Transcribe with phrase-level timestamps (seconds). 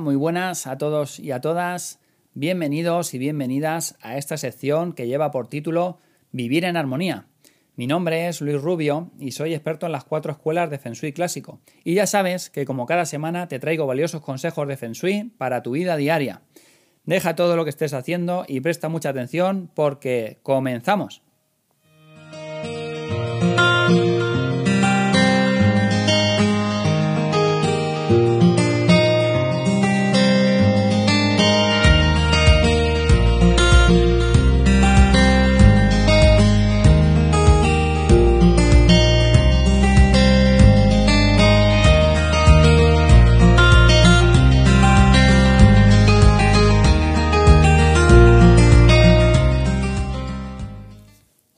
[0.00, 2.00] Muy buenas a todos y a todas.
[2.32, 5.98] Bienvenidos y bienvenidas a esta sección que lleva por título
[6.32, 7.26] Vivir en Armonía.
[7.76, 11.12] Mi nombre es Luis Rubio y soy experto en las cuatro escuelas de Feng Shui
[11.12, 11.60] clásico.
[11.84, 15.72] Y ya sabes que como cada semana te traigo valiosos consejos de Feng para tu
[15.72, 16.40] vida diaria.
[17.04, 21.22] Deja todo lo que estés haciendo y presta mucha atención porque comenzamos.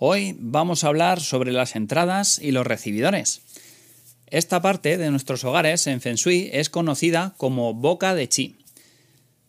[0.05, 3.43] Hoy vamos a hablar sobre las entradas y los recibidores.
[4.27, 8.57] Esta parte de nuestros hogares en Feng Shui es conocida como boca de chi.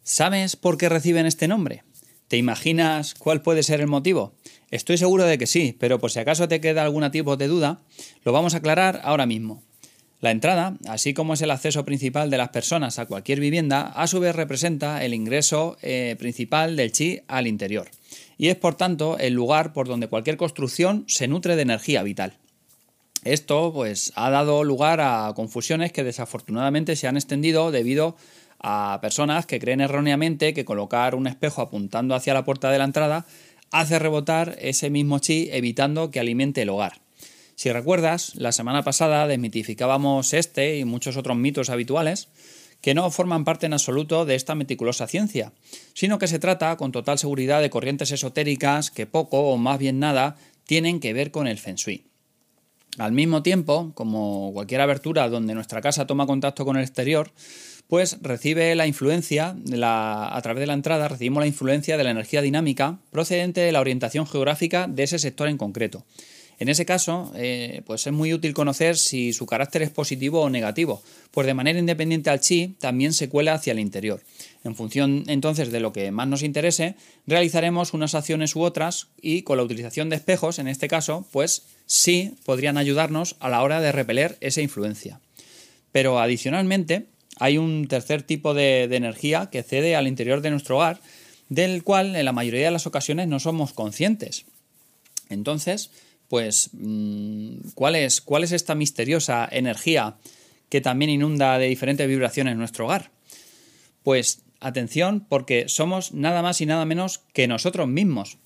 [0.04, 1.82] ¿Sabes por qué reciben este nombre?
[2.28, 4.36] ¿Te imaginas cuál puede ser el motivo?
[4.70, 7.82] Estoy seguro de que sí, pero por si acaso te queda algún tipo de duda,
[8.23, 9.64] lo vamos a aclarar ahora mismo.
[10.22, 14.06] La entrada, así como es el acceso principal de las personas a cualquier vivienda, a
[14.06, 17.90] su vez representa el ingreso eh, principal del chi al interior
[18.38, 22.38] y es por tanto el lugar por donde cualquier construcción se nutre de energía vital.
[23.23, 28.17] Esto pues ha dado lugar a confusiones que desafortunadamente se han extendido debido
[28.60, 32.86] a personas que creen erróneamente que colocar un espejo apuntando hacia la puerta de la
[32.86, 33.26] entrada
[33.71, 37.02] hace rebotar ese mismo chi evitando que alimente el hogar.
[37.55, 42.30] Si recuerdas, la semana pasada desmitificábamos este y muchos otros mitos habituales
[42.83, 45.54] que no forman parte en absoluto de esta meticulosa ciencia,
[45.94, 49.99] sino que se trata con total seguridad de corrientes esotéricas que poco o más bien
[49.99, 50.36] nada
[50.66, 52.04] tienen que ver con el feng shui.
[52.98, 57.32] Al mismo tiempo, como cualquier abertura donde nuestra casa toma contacto con el exterior,
[57.88, 62.42] pues recibe la influencia, a través de la entrada recibimos la influencia de la energía
[62.42, 66.04] dinámica procedente de la orientación geográfica de ese sector en concreto.
[66.59, 70.49] En ese caso, eh, pues es muy útil conocer si su carácter es positivo o
[70.49, 74.21] negativo, pues de manera independiente al chi también se cuela hacia el interior.
[74.64, 76.95] En función entonces de lo que más nos interese,
[77.27, 81.64] realizaremos unas acciones u otras y con la utilización de espejos, en este caso, pues
[81.86, 85.20] sí podrían ayudarnos a la hora de repeler esa influencia.
[85.91, 87.08] Pero adicionalmente,
[87.39, 91.02] hay un tercer tipo de energía que cede al interior de nuestro hogar,
[91.49, 94.45] del cual en la mayoría de las ocasiones no somos conscientes.
[95.30, 95.91] Entonces,
[96.28, 100.17] pues, mm, ¿cuál es, ¿cuál es esta misteriosa energía
[100.70, 103.11] que también inunda de diferentes vibraciones nuestro hogar?
[104.04, 108.38] Pues atención, porque somos nada más y nada menos que nosotros mismos.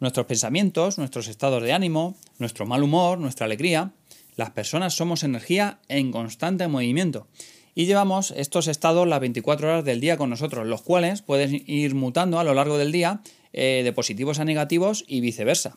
[0.00, 3.92] Nuestros pensamientos, nuestros estados de ánimo, nuestro mal humor, nuestra alegría.
[4.36, 7.26] Las personas somos energía en constante movimiento.
[7.74, 11.94] Y llevamos estos estados las 24 horas del día con nosotros, los cuales pueden ir
[11.94, 13.20] mutando a lo largo del día
[13.52, 15.76] eh, de positivos a negativos y viceversa.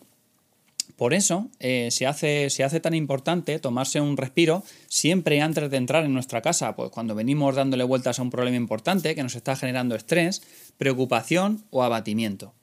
[0.95, 6.13] Por eso eh, se, hace, tan importante tomarse un respiro siempre antes de entrar en
[6.13, 9.95] nuestra casa, pues cuando venimos dándole vueltas a un problema importante que nos está generando
[9.95, 10.41] estrés,
[10.77, 12.53] preocupación o abatimiento.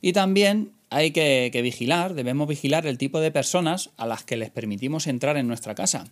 [0.00, 4.36] Y también hay que, que vigilar, debemos vigilar el tipo de personas a las que
[4.36, 6.06] les permitimos entrar en nuestra casa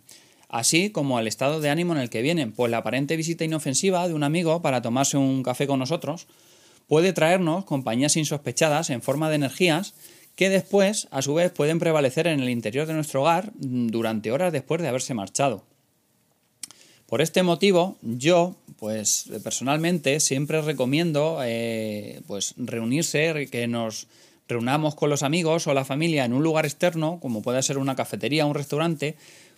[0.51, 4.05] así como el estado de ánimo en el que vienen, pues la aparente visita inofensiva
[4.09, 6.27] de un amigo para tomarse un café con nosotros
[6.91, 9.93] puede traernos compañías insospechadas en forma de energías
[10.35, 14.51] que después, a su vez, pueden prevalecer en el interior de nuestro hogar durante horas
[14.51, 15.63] después de haberse marchado.
[17.05, 24.07] Por este motivo, yo, pues personalmente, siempre recomiendo eh, pues, reunirse, que nos
[24.47, 27.95] reunamos con los amigos o la familia en un lugar externo, como puede ser una
[27.95, 29.15] cafetería o un restaurante,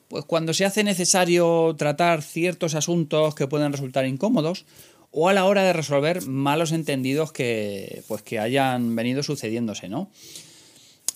[0.07, 4.65] pues cuando se hace necesario tratar ciertos asuntos que pueden resultar incómodos,
[5.11, 10.09] o a la hora de resolver malos entendidos que, pues, que hayan venido sucediéndose, ¿no?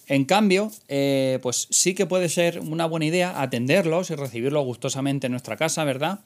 [0.07, 5.27] En cambio, eh, pues sí que puede ser una buena idea atenderlos y recibirlos gustosamente
[5.27, 6.19] en nuestra casa, ¿verdad?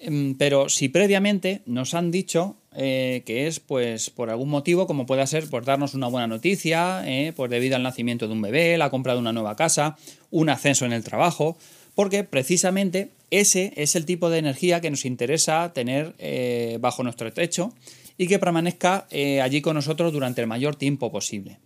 [0.00, 5.06] Em, pero si previamente nos han dicho eh, que es pues por algún motivo, como
[5.06, 8.76] puede ser por darnos una buena noticia, eh, pues debido al nacimiento de un bebé,
[8.78, 9.96] la compra de una nueva casa,
[10.30, 11.56] un ascenso en el trabajo,
[11.94, 16.14] porque precisamente ese es el tipo de energía que nos interesa tener
[16.80, 17.72] bajo nuestro techo
[18.18, 19.06] y que permanezca
[19.42, 21.58] allí con nosotros durante el mayor tiempo posible.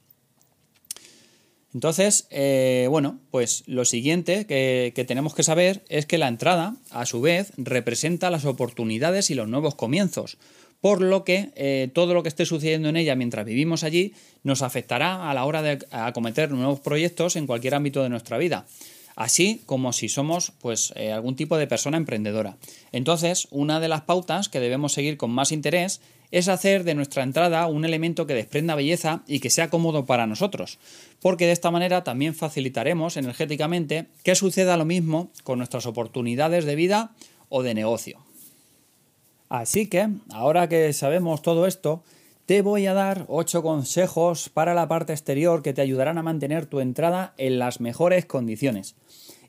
[1.74, 7.04] Entonces, eh, bueno, pues lo siguiente que, tenemos que saber es que la entrada, a
[7.04, 10.38] su vez, representa las oportunidades y los nuevos comienzos,
[10.80, 14.62] por lo que eh, todo lo que esté sucediendo en ella mientras vivimos allí nos
[14.62, 18.66] afectará a la hora de acometer nuevos proyectos en cualquier ámbito de nuestra vida.
[19.16, 22.56] así como si somos pues eh, algún tipo de persona emprendedora.
[22.92, 26.00] Entonces, una de las pautas que debemos seguir con más interés
[26.34, 30.26] es hacer de nuestra entrada un elemento que desprenda belleza y que sea cómodo para
[30.26, 30.80] nosotros,
[31.22, 36.74] porque de esta manera también facilitaremos energéticamente que suceda lo mismo con nuestras oportunidades de
[36.74, 37.12] vida
[37.50, 38.18] o de negocio.
[39.48, 42.02] Así que, ahora que sabemos todo esto,
[42.46, 46.66] te voy a dar 8 consejos para la parte exterior que te ayudarán a mantener
[46.66, 48.96] tu entrada en las mejores condiciones.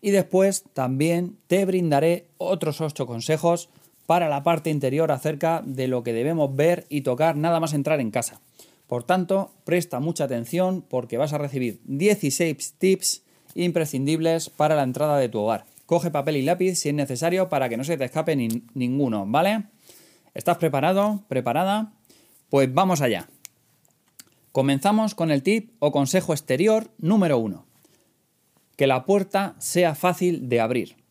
[0.01, 3.69] Y después también te brindaré otros 8 consejos
[4.05, 7.99] para la parte interior acerca de lo que debemos ver y tocar nada más entrar
[7.99, 8.39] en casa.
[8.87, 13.23] Por tanto, presta mucha atención porque vas a recibir 16 tips
[13.55, 15.65] imprescindibles para la entrada de tu hogar.
[15.85, 18.35] Coge papel y lápiz si es necesario para que no se te escape
[18.73, 19.65] ninguno, ¿vale?
[20.33, 21.23] ¿Estás preparado?
[21.27, 21.93] ¿Preparada?
[22.49, 23.27] Pues vamos allá.
[24.51, 27.65] Comenzamos con el tip o consejo exterior número 1.
[28.75, 31.04] Que la puerta sea fácil de abrir.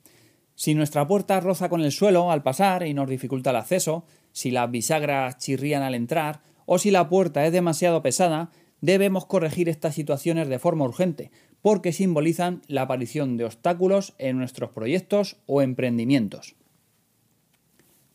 [0.55, 4.51] Si nuestra puerta roza con el suelo al pasar y nos dificulta el acceso, si
[4.51, 9.95] las bisagras chirrían al entrar o si la puerta es demasiado pesada, debemos corregir estas
[9.95, 11.31] situaciones de forma urgente,
[11.63, 16.55] porque simbolizan la aparición de obstáculos en nuestros proyectos o emprendimientos.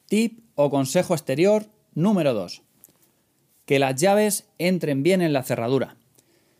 [0.06, 2.62] Tip o consejo exterior número 2.
[3.65, 5.97] Que las llaves entren bien en la cerradura.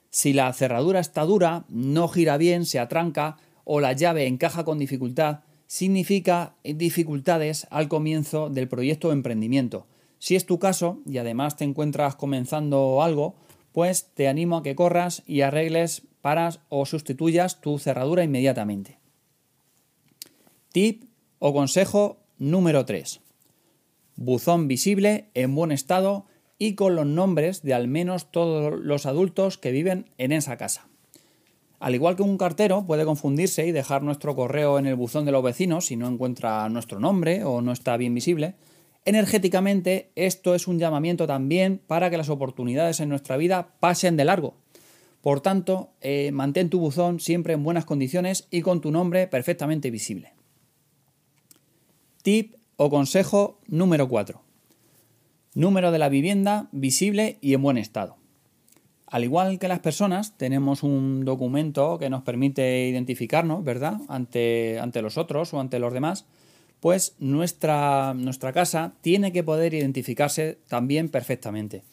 [0.10, 4.80] Si la cerradura está dura, no gira bien, se atranca o la llave encaja con
[4.80, 9.86] dificultad, significa dificultades al comienzo del proyecto o emprendimiento.
[10.18, 13.36] Si es tu caso y además te encuentras comenzando algo,
[13.72, 18.98] pues te animo a que corras y arregles, paras o sustituyas tu cerradura inmediatamente.
[20.72, 21.04] Tip
[21.38, 23.22] o consejo número 3.
[24.16, 26.26] Buzón visible, en buen estado
[26.58, 30.90] y con los nombres de al menos todos los adultos que viven en esa casa.
[31.80, 35.32] Al igual que un cartero puede confundirse y dejar nuestro correo en el buzón de
[35.32, 38.56] los vecinos si no encuentra nuestro nombre o no está bien visible,
[39.06, 44.26] energéticamente esto es un llamamiento también para que las oportunidades en nuestra vida pasen de
[44.26, 44.58] largo.
[45.22, 49.90] Por tanto, eh, mantén tu buzón siempre en buenas condiciones y con tu nombre perfectamente
[49.90, 50.34] visible.
[52.24, 54.42] Tip o consejo número 4.
[55.56, 58.19] Número de la vivienda visible y en buen estado.
[59.12, 65.02] Al igual que las personas, tenemos un documento que nos permite identificarnos, ¿verdad?, ante, ante
[65.02, 66.26] los otros o ante los demás,
[66.80, 71.84] pues nuestra, nuestra casa tiene que poder identificarse también perfectamente.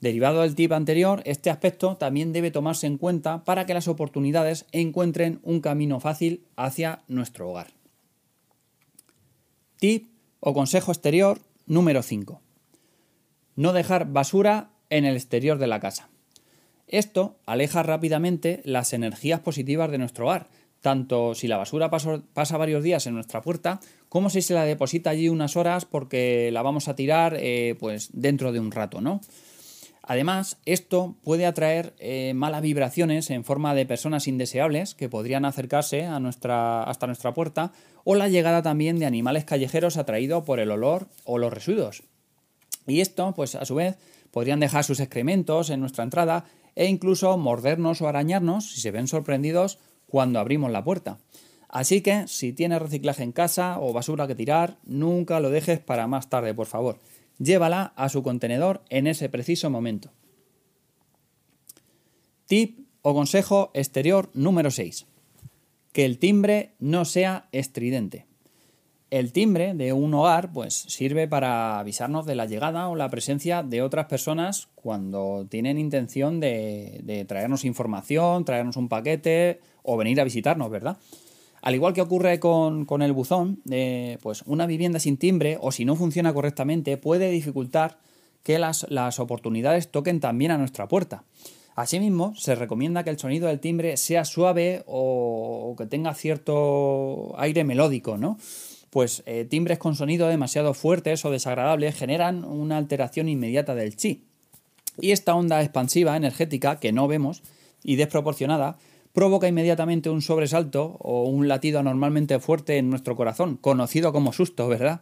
[0.00, 4.66] Derivado del tip anterior, este aspecto también debe tomarse en cuenta para que las oportunidades
[4.70, 7.68] encuentren un camino fácil hacia nuestro hogar.
[9.78, 12.40] Tip o consejo exterior número 5.
[13.56, 16.08] No dejar basura en el exterior de la casa.
[16.88, 20.48] Esto aleja rápidamente las energías positivas de nuestro hogar,
[20.80, 25.10] tanto si la basura pasa varios días en nuestra puerta, como si se la deposita
[25.10, 29.20] allí unas horas porque la vamos a tirar eh, pues dentro de un rato, ¿no?
[30.02, 36.06] Además, esto puede atraer eh, malas vibraciones en forma de personas indeseables que podrían acercarse
[36.06, 37.72] a nuestra, hasta nuestra puerta
[38.04, 42.04] o la llegada también de animales callejeros atraídos por el olor o los residuos.
[42.86, 43.98] Y esto, pues a su vez,
[44.30, 46.46] podrían dejar sus excrementos en nuestra entrada
[46.78, 51.18] e incluso mordernos o arañarnos si se ven sorprendidos cuando abrimos la puerta.
[51.68, 56.06] Así que si tienes reciclaje en casa o basura que tirar, nunca lo dejes para
[56.06, 56.98] más tarde, por favor.
[57.38, 60.12] Llévala a su contenedor en ese preciso momento.
[62.46, 65.04] Tip o consejo exterior número 6.
[65.92, 68.26] Que el timbre no sea estridente.
[69.10, 73.62] El timbre de un hogar pues sirve para avisarnos de la llegada o la presencia
[73.62, 80.24] de otras personas cuando tienen intención de, traernos información, traernos un paquete o venir a
[80.24, 80.98] visitarnos, ¿verdad?
[81.62, 85.86] Al igual que ocurre con, el buzón, eh, pues una vivienda sin timbre o si
[85.86, 87.98] no funciona correctamente puede dificultar
[88.42, 91.24] que las, las oportunidades toquen también a nuestra puerta.
[91.76, 97.64] Asimismo, se recomienda que el sonido del timbre sea suave o que tenga cierto aire
[97.64, 98.36] melódico, ¿no?
[98.90, 104.24] Pues eh, timbres con sonido demasiado fuertes o desagradables generan una alteración inmediata del chi.
[105.00, 107.42] Y esta onda expansiva energética que no vemos
[107.84, 108.78] y desproporcionada
[109.12, 114.68] provoca inmediatamente un sobresalto o un latido anormalmente fuerte en nuestro corazón, conocido como susto,
[114.68, 115.00] ¿verdad?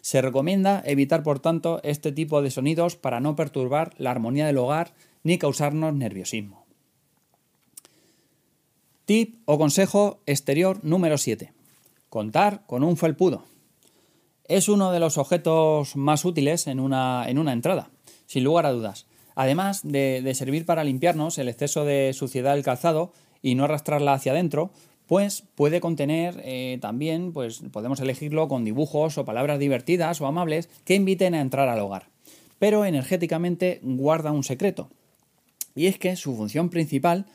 [0.00, 4.58] Se recomienda evitar, por tanto, este tipo de sonidos para no perturbar la armonía del
[4.58, 6.66] hogar ni causarnos nerviosismo.
[9.06, 11.53] Tip o consejo exterior número 7.
[12.14, 13.42] Contar con un felpudo.
[14.44, 17.90] Es uno de los objetos más útiles en una, en una entrada,
[18.26, 19.06] sin lugar a dudas.
[19.34, 24.30] Además de, servir para limpiarnos el exceso de suciedad del calzado y no arrastrarla hacia
[24.30, 24.70] adentro,
[25.08, 30.68] pues puede contener eh, también, pues podemos elegirlo con dibujos o palabras divertidas o amables
[30.84, 32.06] que inviten a entrar al hogar.
[32.60, 34.88] Pero energéticamente guarda un secreto.
[35.74, 37.26] Y es que su función principal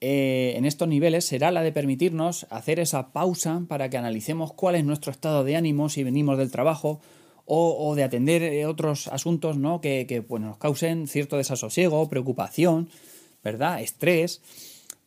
[0.00, 4.74] eh, en estos niveles será la de permitirnos hacer esa pausa para que analicemos cuál
[4.74, 7.00] es nuestro estado de ánimo si venimos del trabajo
[7.46, 9.80] o, de atender eh, otros asuntos ¿no?
[9.80, 12.88] que, pues, nos causen cierto desasosiego, preocupación,
[13.44, 13.80] ¿verdad?
[13.80, 14.42] Estrés.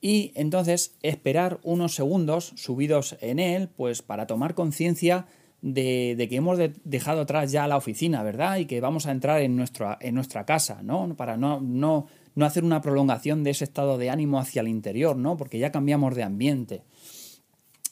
[0.02, 5.28] Y entonces esperar unos segundos subidos en él, pues para tomar conciencia
[5.62, 8.58] de, que hemos dejado atrás ya la oficina, ¿verdad?
[8.58, 11.16] Y que vamos a entrar en, nuestra, en nuestra casa, ¿no?
[11.18, 15.38] Para no, no hacer una prolongación de ese estado de ánimo hacia el interior, ¿no?
[15.38, 16.84] Porque ya cambiamos de ambiente.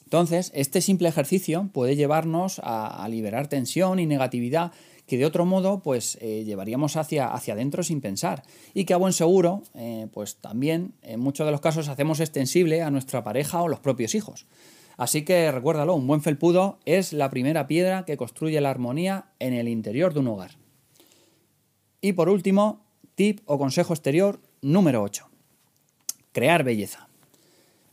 [0.04, 4.72] Entonces, este simple ejercicio puede llevarnos a, liberar tensión y negatividad
[5.06, 8.42] que de otro modo pues eh, llevaríamos hacia, hacia adentro sin pensar
[8.74, 12.82] y que a buen seguro eh, pues también en muchos de los casos hacemos extensible
[12.82, 14.46] a nuestra pareja o los propios hijos.
[14.98, 19.52] Así que recuérdalo, un buen felpudo es la primera piedra que construye la armonía en
[19.52, 20.52] el interior de un hogar.
[22.00, 22.87] Y por último,
[23.18, 25.26] tip o consejo exterior número 8.
[26.30, 27.08] Crear belleza.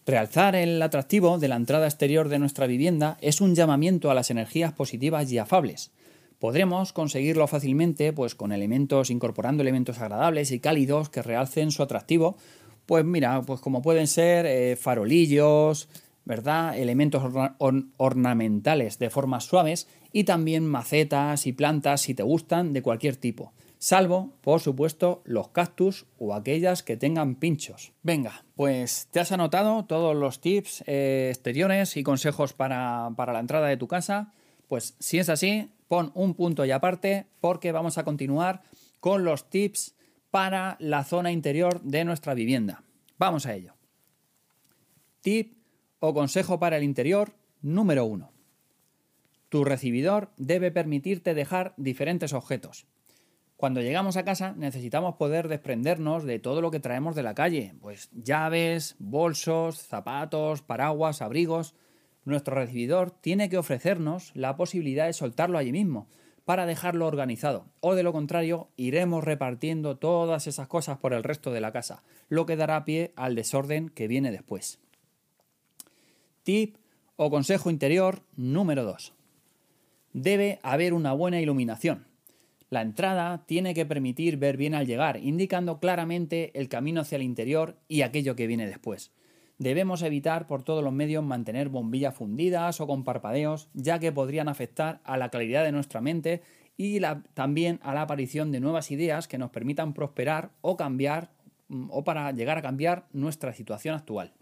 [0.06, 4.30] Realzar el atractivo de la entrada exterior de nuestra vivienda es un llamamiento a las
[4.30, 5.90] energías positivas y afables.
[6.38, 12.38] Podremos conseguirlo fácilmente pues con elementos incorporando elementos agradables y cálidos que realcen su atractivo,
[12.86, 15.90] pues mira, pues como pueden ser eh, farolillos,
[16.24, 16.78] ¿verdad?
[16.78, 17.24] Elementos
[17.98, 23.54] ornamentales de formas suaves y también macetas y plantas si te gustan de cualquier tipo
[23.86, 27.94] salvo, por supuesto, los cactus o aquellas que tengan pinchos.
[28.02, 33.42] Venga, pues te has anotado todos los tips eh, exteriores y consejos para, para la
[33.42, 34.34] entrada de tu casa.
[34.68, 38.64] Pues si es así, pon un punto y aparte porque vamos a continuar
[39.00, 39.94] con los tips
[40.32, 42.82] para la zona interior de nuestra vivienda.
[43.20, 43.76] Vamos a ello.
[45.22, 45.60] Tip
[46.00, 48.32] o consejo para el interior número 1.
[49.50, 52.88] Tu recibidor debe permitirte dejar diferentes objetos.
[53.58, 57.74] Cuando llegamos a casa necesitamos poder desprendernos de todo lo que traemos de la calle,
[57.82, 61.74] pues llaves, bolsos, zapatos, paraguas, abrigos.
[62.26, 66.10] Nuestro recibidor tiene que ofrecernos la posibilidad de soltarlo allí mismo
[66.44, 71.52] para dejarlo organizado, o de lo contrario iremos repartiendo todas esas cosas por el resto
[71.52, 74.80] de la casa, lo que dará pie al desorden que viene después.
[76.44, 76.78] Tip
[77.16, 79.14] o consejo interior número 2.
[80.14, 82.06] Debe haber una buena iluminación.
[82.70, 87.22] La entrada tiene que permitir ver bien al llegar, indicando claramente el camino hacia el
[87.22, 89.12] interior y aquello que viene después.
[89.58, 94.50] Debemos evitar por todos los medios mantener bombillas fundidas o con parpadeos, ya que podrían
[94.50, 96.42] afectar a la claridad de nuestra mente
[96.76, 97.00] y
[97.34, 101.32] también a la aparición de nuevas ideas que nos permitan prosperar o cambiar
[101.70, 104.34] mm, o para llegar a cambiar nuestra situación actual.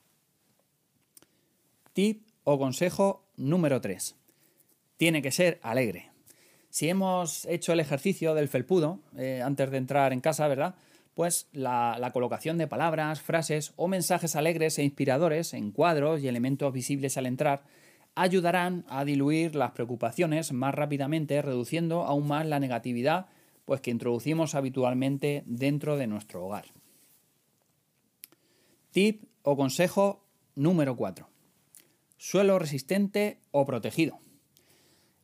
[1.91, 4.15] Tip o consejo número 3.
[4.97, 6.12] Tiene que ser alegre
[6.73, 10.73] si hemos hecho el ejercicio del felpudo eh, antes de entrar en casa, ¿verdad?
[11.13, 16.73] Pues la, colocación de palabras, frases o mensajes alegres e inspiradores en cuadros y elementos
[16.73, 17.61] visibles al entrar
[18.15, 23.27] ayudarán a diluir las preocupaciones más rápidamente, reduciendo aún más la negatividad
[23.65, 26.65] pues, que introducimos habitualmente dentro de nuestro hogar.
[28.89, 30.25] Tip o consejo
[30.55, 31.29] número 4.
[32.17, 34.17] Suelo resistente o protegido.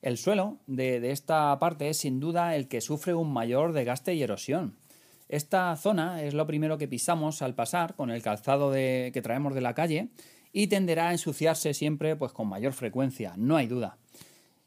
[0.01, 4.23] El suelo de, esta parte es sin duda el que sufre un mayor desgaste y
[4.23, 4.75] erosión.
[5.27, 9.61] Esta zona es lo primero que pisamos al pasar con el calzado que traemos de
[9.61, 10.09] la calle
[10.51, 13.97] y tenderá a ensuciarse siempre pues, con mayor frecuencia, no hay duda.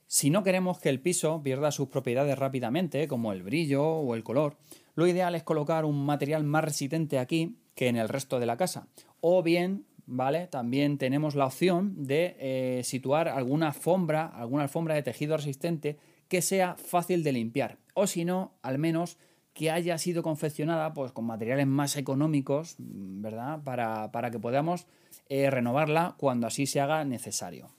[0.07, 4.23] Si no queremos que el piso pierda sus propiedades rápidamente, como el brillo o el
[4.23, 4.59] color,
[4.95, 8.59] lo ideal es colocar un material más resistente aquí que en el resto de la
[8.59, 8.87] casa,
[9.23, 10.47] o bien ¿vale?
[10.47, 16.43] También tenemos la opción de eh, situar alguna alfombra, alguna alfombra de tejido resistente que
[16.43, 17.79] sea fácil de limpiar.
[17.95, 19.19] O si no, al menos
[19.55, 23.63] que haya sido confeccionada pues, con materiales más económicos, ¿verdad?
[23.63, 24.87] Para, que podamos
[25.29, 27.71] eh, renovarla cuando así se haga necesario.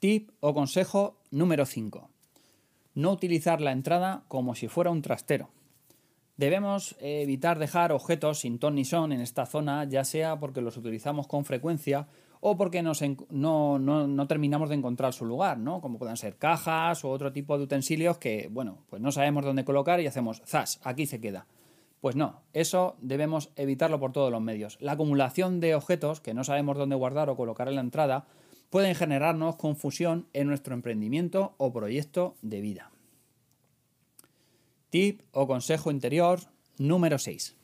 [0.00, 2.10] Tip o consejo número 5.
[2.94, 5.48] No utilizar la entrada como si fuera un trastero.
[6.42, 10.76] Debemos evitar dejar objetos sin ton ni son en esta zona, ya sea porque los
[10.76, 12.08] utilizamos con frecuencia
[12.40, 15.80] o porque no, terminamos de encontrar su lugar, ¿no?
[15.80, 19.64] Como puedan ser cajas o otro tipo de utensilios que, bueno, pues no sabemos dónde
[19.64, 20.80] colocar y hacemos, ¡zas!
[20.82, 21.46] Aquí se queda.
[22.00, 24.78] Pues no, eso debemos evitarlo por todos los medios.
[24.80, 28.24] La acumulación de objetos que no sabemos dónde guardar o colocar en la entrada
[28.68, 32.91] pueden generarnos confusión en nuestro emprendimiento o proyecto de vida.
[34.92, 37.56] Tip o consejo interior número 6.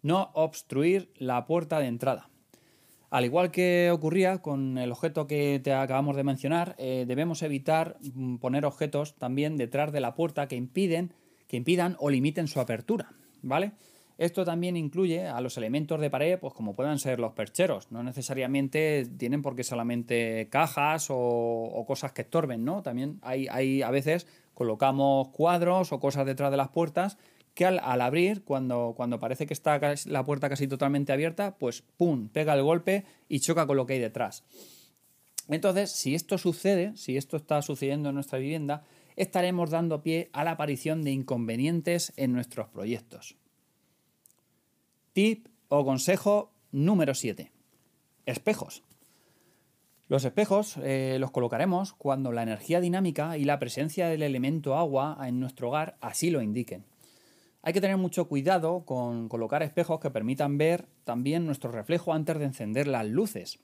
[0.00, 2.30] No obstruir la puerta de entrada.
[3.10, 7.98] Al igual que ocurría con el objeto que te acabamos de mencionar, eh, debemos evitar
[8.00, 11.12] mm, poner objetos también detrás de la puerta que impiden,
[11.46, 13.72] que impidan o limiten su apertura, ¿vale?
[14.16, 17.92] Esto también incluye a los elementos de pared, pues como puedan ser los percheros.
[17.92, 22.82] No necesariamente tienen por qué solamente cajas o, cosas que estorben, ¿no?
[22.82, 27.18] También hay, hay, a veces colocamos cuadros o cosas detrás de las puertas
[27.52, 32.30] que al, abrir, cuando, cuando, parece que está la puerta casi totalmente abierta, pues ¡pum!
[32.30, 34.44] pega el golpe y choca con lo que hay detrás.
[35.48, 38.82] Entonces, si esto sucede, si esto está sucediendo en nuestra vivienda,
[39.14, 43.36] estaremos dando pie a la aparición de inconvenientes en nuestros proyectos.
[45.12, 47.52] Tip o consejo número 7.
[48.24, 48.85] Espejos.
[50.08, 55.18] Los espejos eh, los colocaremos cuando la energía dinámica y la presencia del elemento agua
[55.26, 56.84] en nuestro hogar así lo indiquen.
[57.62, 62.38] Hay que tener mucho cuidado con colocar espejos que permitan ver también nuestro reflejo antes
[62.38, 63.58] de encender las luces.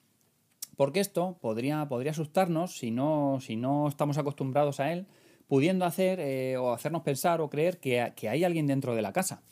[0.76, 5.06] Porque esto podría, podría asustarnos si no, si no estamos acostumbrados a él,
[5.46, 9.12] pudiendo hacer eh, o hacernos pensar o creer que, que hay alguien dentro de la
[9.12, 9.42] casa.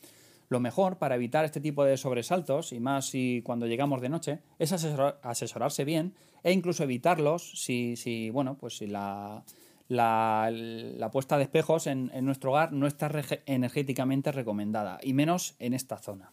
[0.50, 4.40] Lo mejor para evitar este tipo de sobresaltos, y más si cuando llegamos de noche,
[4.58, 9.44] es asesorarse bien e incluso evitarlos si, si bueno, pues si la,
[9.86, 13.12] la, puesta de espejos en, nuestro hogar no está
[13.46, 16.32] energéticamente recomendada, y menos en esta zona.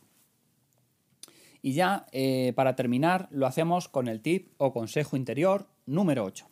[1.62, 6.47] Y ya, eh, para terminar, lo hacemos con el tip o consejo interior número 8.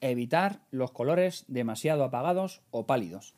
[0.00, 3.34] Evitar los colores demasiado apagados o pálidos.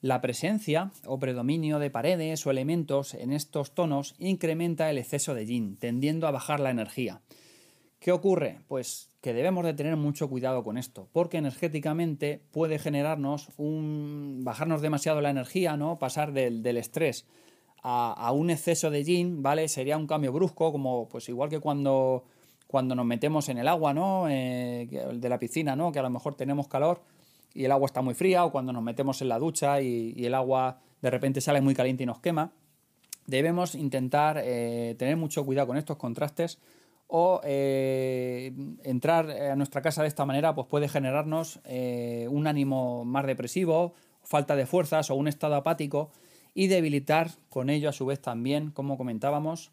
[0.00, 5.44] La presencia o predominio de paredes o elementos en estos tonos incrementa el exceso de
[5.44, 7.20] yin, tendiendo a bajar la energía.
[7.98, 8.60] ¿Qué ocurre?
[8.68, 14.42] Pues que debemos de tener mucho cuidado con esto, porque energéticamente puede generarnos un.
[14.44, 15.98] bajarnos demasiado la energía, ¿no?
[15.98, 17.26] Pasar del, estrés
[17.82, 19.66] a, un exceso de yin, ¿vale?
[19.66, 22.22] Sería un cambio brusco, como pues igual que cuando,
[22.68, 24.28] cuando nos metemos en el agua, ¿no?
[24.28, 25.90] Eh, de la piscina, ¿no?
[25.90, 27.02] Que a lo mejor tenemos calor
[27.54, 30.34] y el agua está muy fría, o cuando nos metemos en la ducha y, el
[30.34, 32.52] agua de repente sale muy caliente y nos quema.
[33.26, 36.58] Debemos intentar eh, tener mucho cuidado con estos contrastes
[37.08, 38.52] o eh,
[38.84, 43.94] entrar a nuestra casa de esta manera pues puede generarnos eh, un ánimo más depresivo,
[44.22, 46.10] falta de fuerzas o un estado apático
[46.54, 49.70] y debilitar con ello a su vez también, como comentábamos,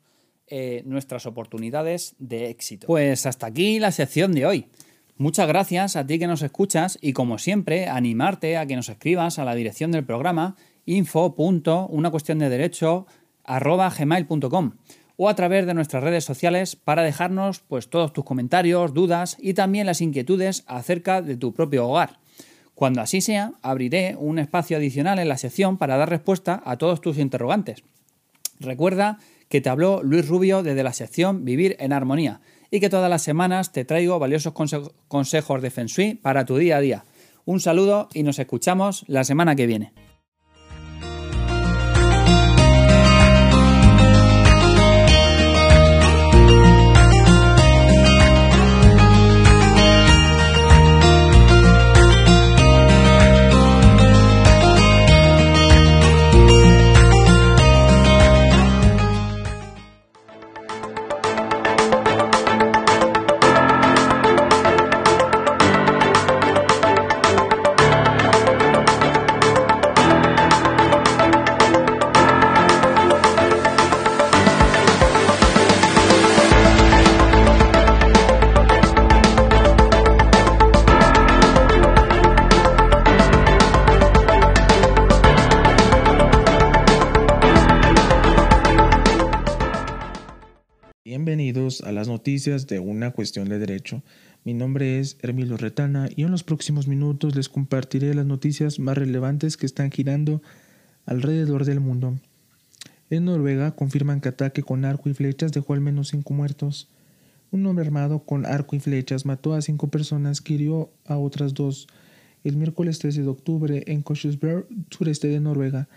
[0.47, 2.87] eh, nuestras oportunidades de éxito.
[2.87, 4.67] Pues hasta aquí la sección de hoy.
[5.17, 9.39] Muchas gracias a ti que nos escuchas y como siempre animarte a que nos escribas
[9.39, 13.07] a la dirección del programa info.una cuestión de derecho
[13.47, 14.73] gmail.com
[15.15, 19.53] o a través de nuestras redes sociales para dejarnos pues todos tus comentarios, dudas y
[19.53, 22.19] también las inquietudes acerca de tu propio hogar.
[22.73, 26.99] Cuando así sea, abriré un espacio adicional en la sección para dar respuesta a todos
[26.99, 27.85] tus interrogantes.
[28.59, 32.41] Recuerda que te habló Luis Rubio desde la sección Vivir en Armonía
[32.75, 34.53] y que todas las semanas te traigo valiosos
[35.07, 37.05] consejos de Feng Shui para tu día a día.
[37.45, 39.93] Un saludo y nos escuchamos la semana que viene.
[92.25, 94.01] Noticias de una cuestión de derecho.
[94.45, 98.97] Mi nombre es Hermilo Retana y en los próximos minutos les compartiré las noticias más
[98.97, 100.41] relevantes que están girando
[101.05, 102.17] alrededor del mundo.
[103.11, 106.89] En Noruega confirman que ataque con arco y flechas dejó al menos cinco muertos.
[107.51, 111.53] Un hombre armado con arco y flechas mató a cinco personas y hirió a otras
[111.53, 111.85] dos
[112.43, 115.87] el miércoles 13 de octubre en Kongsberg, sureste de Noruega.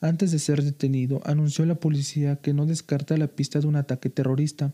[0.00, 4.10] Antes de ser detenido, anunció la policía que no descarta la pista de un ataque
[4.10, 4.72] terrorista.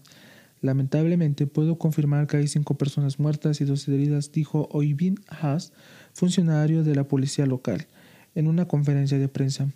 [0.63, 5.73] Lamentablemente puedo confirmar que hay cinco personas muertas y dos heridas, dijo Oyvind Haas,
[6.13, 7.89] funcionario de la policía local,
[8.37, 9.69] en una conferencia de prensa.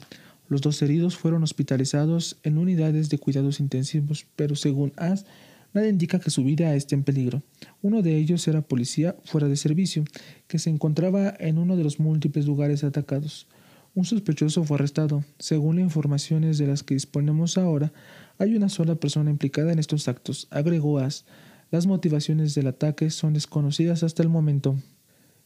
[0.48, 5.26] Los dos heridos fueron hospitalizados en unidades de cuidados intensivos, pero según Haas,
[5.74, 7.42] nada indica que su vida esté en peligro.
[7.82, 10.04] Uno de ellos era policía fuera de servicio,
[10.46, 13.48] que se encontraba en uno de los múltiples lugares atacados.
[13.96, 15.24] Un sospechoso fue arrestado.
[15.38, 17.92] Según las informaciones de las que disponemos ahora,
[18.38, 21.24] hay una sola persona implicada en estos actos, agregó As.
[21.70, 24.76] Las motivaciones del ataque son desconocidas hasta el momento.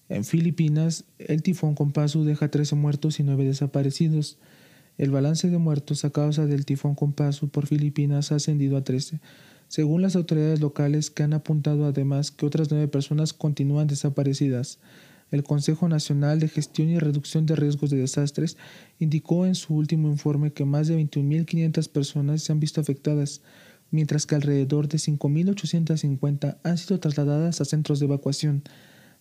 [0.09, 4.39] En Filipinas, el tifón Kompasu deja 13 muertos y 9 desaparecidos.
[4.99, 9.21] El balance de muertos a causa del tifón Kompasu por Filipinas ha ascendido a 13,
[9.69, 14.81] según las autoridades locales que han apuntado además que otras 9 personas continúan desaparecidas.
[15.31, 18.57] El Consejo Nacional de Gestión y Reducción de Riesgos de Desastres
[18.99, 23.43] indicó en su último informe que más de 21.500 personas se han visto afectadas,
[23.91, 28.63] mientras que alrededor de 5.850 han sido trasladadas a centros de evacuación.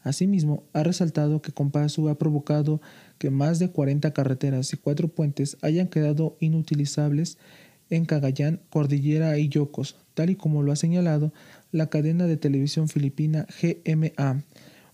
[0.01, 2.81] Asimismo, ha resaltado que Compasu ha provocado
[3.17, 7.37] que más de 40 carreteras y cuatro puentes hayan quedado inutilizables
[7.89, 11.33] en Cagayán, Cordillera y Yocos, tal y como lo ha señalado
[11.71, 14.43] la cadena de televisión filipina GMA.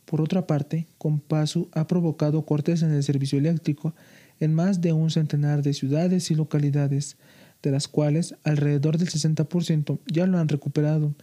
[0.06, 3.94] Por otra parte, Compasu ha provocado cortes en el servicio eléctrico
[4.40, 7.18] en más de un centenar de ciudades y localidades,
[7.64, 11.16] de las cuales alrededor del 60% ya lo han recuperado,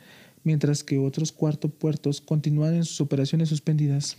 [0.44, 4.16] mientras que otros cuatro puertos continúan en sus operaciones suspendidas.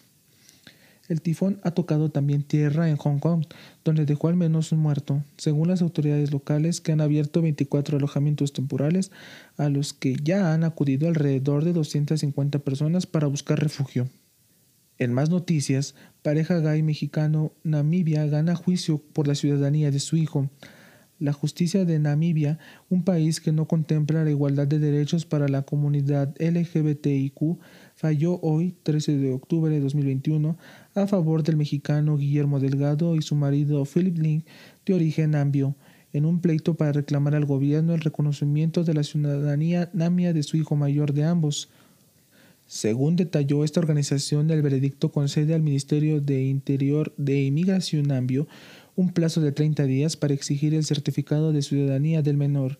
[1.09, 3.43] El tifón ha tocado también tierra en Hong Kong,
[3.83, 8.53] donde dejó al menos un muerto, según las autoridades locales que han abierto 24 alojamientos
[8.53, 9.11] temporales
[9.57, 14.07] a los que ya han acudido alrededor de 250 personas para buscar refugio.
[14.99, 20.49] En más noticias, pareja gay mexicano Namibia gana juicio por la ciudadanía de su hijo.
[21.19, 25.61] La justicia de Namibia, un país que no contempla la igualdad de derechos para la
[25.61, 27.59] comunidad LGBTIQ,
[27.95, 30.57] falló hoy, 13 de octubre de 2021,
[30.95, 34.45] a favor del mexicano Guillermo Delgado y su marido Philip Link,
[34.85, 35.75] de origen nambio,
[36.11, 40.57] en un pleito para reclamar al gobierno el reconocimiento de la ciudadanía namia de su
[40.57, 41.69] hijo mayor de ambos.
[42.65, 48.47] Según detalló esta organización, el veredicto concede al Ministerio de Interior de Inmigración Ambio
[48.95, 52.79] un plazo de 30 días para exigir el certificado de ciudadanía del menor.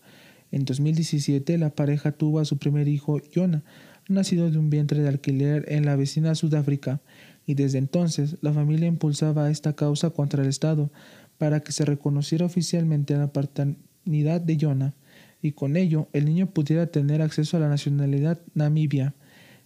[0.52, 3.64] En 2017, la pareja tuvo a su primer hijo, Jonah,
[4.08, 7.00] nacido de un vientre de alquiler en la vecina Sudáfrica,
[7.46, 10.90] y desde entonces la familia impulsaba esta causa contra el Estado
[11.38, 14.94] para que se reconociera oficialmente la paternidad de Jonah,
[15.42, 19.14] y con ello el niño pudiera tener acceso a la nacionalidad namibia.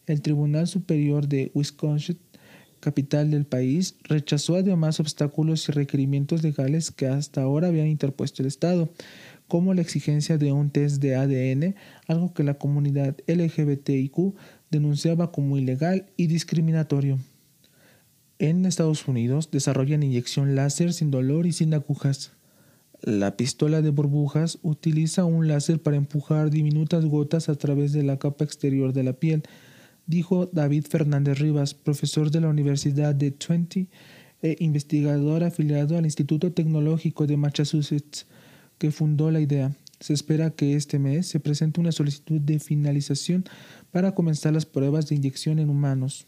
[0.09, 2.19] El Tribunal Superior de Wisconsin,
[2.81, 8.49] capital del país, rechazó además obstáculos y requerimientos legales que hasta ahora habían interpuesto el
[8.49, 8.89] Estado,
[9.49, 11.75] como la exigencia de un test de ADN,
[12.07, 14.35] algo que la comunidad LGBTIQ
[14.71, 17.19] denunciaba como ilegal y discriminatorio.
[18.39, 22.33] En Estados Unidos desarrollan inyección láser sin dolor y sin agujas.
[23.01, 28.19] La pistola de burbujas utiliza un láser para empujar diminutas gotas a través de la
[28.19, 29.43] capa exterior de la piel,
[30.09, 33.87] dijo David Fernández Rivas, profesor de la Universidad de Twente
[34.43, 38.27] e investigador afiliado al Instituto Tecnológico de Massachusetts,
[38.79, 39.77] que fundó la idea.
[40.01, 43.45] Se espera que este mes se presente una solicitud de finalización
[43.91, 46.27] para comenzar las pruebas de inyección en humanos.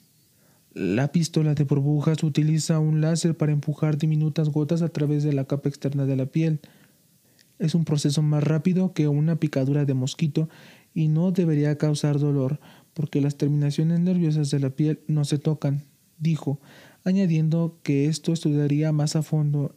[0.75, 5.45] La pistola de burbujas utiliza un láser para empujar diminutas gotas a través de la
[5.45, 6.61] capa externa de la piel.
[7.59, 10.49] Es un proceso más rápido que una picadura de mosquito
[10.95, 12.59] y no debería causar dolor,
[12.95, 15.85] porque las terminaciones nerviosas de la piel no se tocan,
[16.19, 16.61] dijo,
[17.05, 19.75] añadiendo que esto estudiaría más a fondo.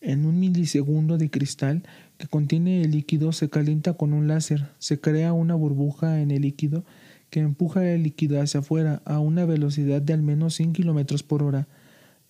[0.00, 1.82] En un milisegundo de cristal
[2.18, 6.42] que contiene el líquido se calienta con un láser, se crea una burbuja en el
[6.42, 6.84] líquido
[7.30, 11.42] que empuja el líquido hacia afuera a una velocidad de al menos 100 km por
[11.42, 11.68] hora,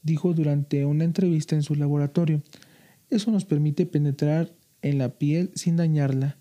[0.02, 2.42] dijo durante una entrevista en su laboratorio.
[3.10, 4.52] Eso nos permite penetrar
[4.82, 6.36] en la piel sin dañarla.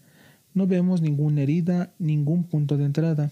[0.54, 3.32] No vemos ninguna herida, ningún punto de entrada.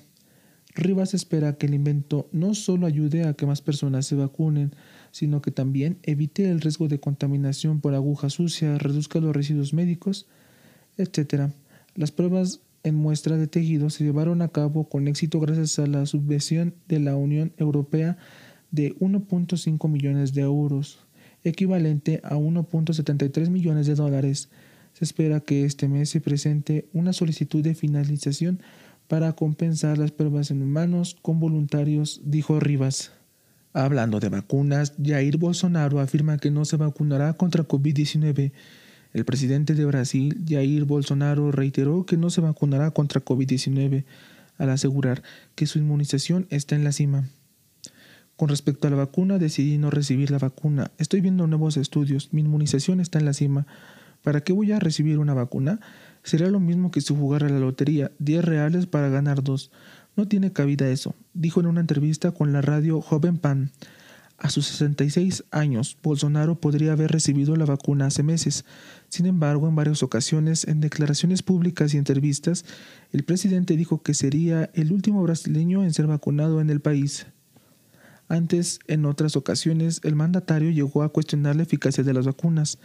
[0.75, 4.73] Rivas espera que el invento no solo ayude a que más personas se vacunen,
[5.11, 10.27] sino que también evite el riesgo de contaminación por aguja sucia, reduzca los residuos médicos,
[10.97, 11.49] etc.
[11.95, 16.05] Las pruebas en muestra de tejido se llevaron a cabo con éxito gracias a la
[16.05, 18.17] subvención de la Unión Europea
[18.71, 20.99] de 1.5 millones de euros,
[21.45, 24.49] equivalente a 1.73 millones de dólares.
[24.91, 28.59] Se espera que este mes se presente una solicitud de finalización
[29.07, 33.11] para compensar las pruebas en humanos con voluntarios, dijo Rivas.
[33.73, 38.51] Hablando de vacunas, Jair Bolsonaro afirma que no se vacunará contra COVID-19.
[39.13, 44.05] El presidente de Brasil, Jair Bolsonaro, reiteró que no se vacunará contra COVID-19
[44.57, 45.23] al asegurar
[45.55, 47.25] que su inmunización está en la cima.
[48.35, 50.91] Con respecto a la vacuna, decidí no recibir la vacuna.
[50.97, 52.33] Estoy viendo nuevos estudios.
[52.33, 53.65] Mi inmunización está en la cima.
[54.23, 55.79] ¿Para qué voy a recibir una vacuna?
[56.25, 59.69] Sería lo mismo que si jugara la lotería, 10 reales para ganar dos.
[60.15, 63.71] No tiene cabida eso, dijo en una entrevista con la radio Joven Pan.
[64.39, 68.65] A sus 66 años, Bolsonaro podría haber recibido la vacuna hace meses.
[69.07, 72.65] Sin embargo, en varias ocasiones, en declaraciones públicas y entrevistas,
[73.11, 77.27] el presidente dijo que sería el último brasileño en ser vacunado en el país.
[78.29, 82.79] Antes, en otras ocasiones, el mandatario llegó a cuestionar la eficacia de las vacunas.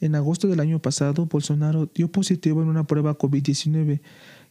[0.00, 4.00] En agosto del año pasado, Bolsonaro dio positivo en una prueba COVID-19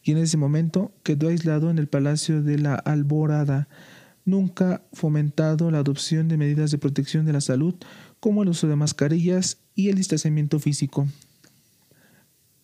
[0.03, 3.67] y en ese momento quedó aislado en el Palacio de la Alborada
[4.27, 7.73] nunca fomentado la adopción de medidas de protección de la salud
[8.19, 11.07] como el uso de mascarillas y el distanciamiento físico.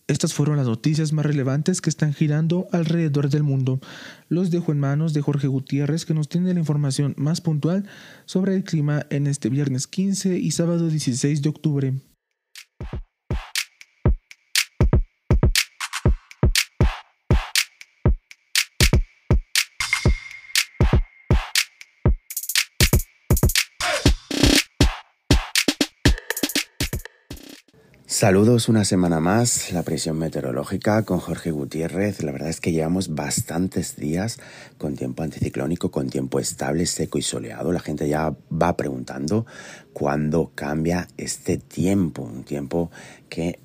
[0.07, 3.79] Estas fueron las noticias más relevantes que están girando alrededor del mundo.
[4.27, 7.85] Los dejo en manos de Jorge Gutiérrez que nos tiene la información más puntual
[8.25, 11.93] sobre el clima en este viernes 15 y sábado 16 de octubre.
[12.91, 13.12] you
[28.13, 32.21] Saludos una semana más, la presión meteorológica con Jorge Gutiérrez.
[32.21, 34.37] La verdad es que llevamos bastantes días
[34.77, 37.71] con tiempo anticiclónico, con tiempo estable, seco y soleado.
[37.71, 39.47] La gente ya va preguntando
[39.93, 42.91] cuándo cambia este tiempo, un tiempo
[43.29, 43.59] que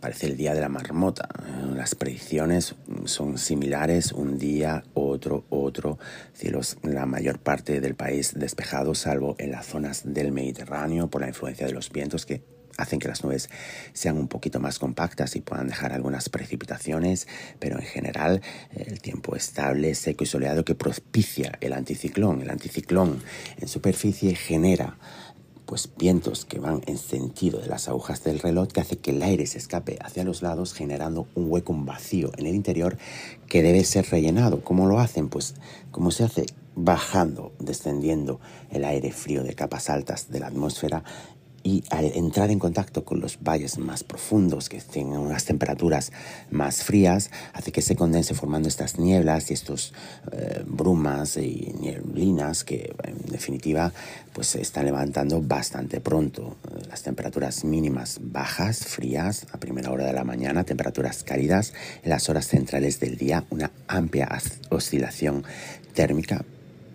[0.00, 1.28] parece el día de la marmota.
[1.72, 6.00] Las predicciones son similares, un día, otro, otro.
[6.32, 11.28] Cielos, la mayor parte del país despejado, salvo en las zonas del Mediterráneo por la
[11.28, 13.48] influencia de los vientos que hacen que las nubes
[13.92, 17.26] sean un poquito más compactas y puedan dejar algunas precipitaciones,
[17.58, 18.42] pero en general
[18.74, 22.42] el tiempo estable, seco y soleado que propicia el anticiclón.
[22.42, 23.22] El anticiclón
[23.58, 24.98] en superficie genera
[25.66, 29.22] pues vientos que van en sentido de las agujas del reloj que hace que el
[29.22, 32.96] aire se escape hacia los lados generando un hueco, un vacío en el interior
[33.48, 34.62] que debe ser rellenado.
[34.62, 35.28] ¿Cómo lo hacen?
[35.28, 35.54] Pues
[35.90, 38.38] como se hace bajando, descendiendo
[38.70, 41.02] el aire frío de capas altas de la atmósfera
[41.66, 46.12] y al entrar en contacto con los valles más profundos que tienen unas temperaturas
[46.48, 49.92] más frías hace que se condense formando estas nieblas y estos
[50.30, 53.92] eh, brumas y nieblinas que en definitiva
[54.32, 56.56] pues se están levantando bastante pronto.
[56.88, 61.72] Las temperaturas mínimas bajas frías a primera hora de la mañana temperaturas cálidas
[62.04, 64.28] en las horas centrales del día una amplia
[64.70, 65.42] oscilación
[65.94, 66.44] térmica